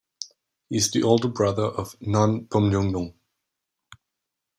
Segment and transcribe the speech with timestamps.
[0.67, 3.13] He is the older brother of Non Boonjumnong.